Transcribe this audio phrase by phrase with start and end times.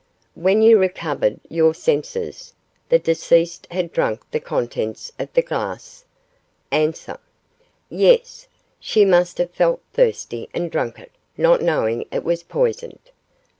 [0.33, 2.55] When you recovered your senses,
[2.89, 6.05] the deceased had drank the contents of the glass?
[6.73, 6.91] A.
[7.87, 8.47] Yes.
[8.79, 13.11] She must have felt thirsty and drank it, not knowing it was poisoned.